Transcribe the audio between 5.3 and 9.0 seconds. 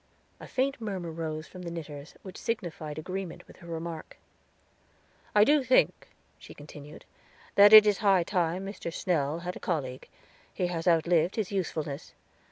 "I do think," she continued, "that it is high time Dr.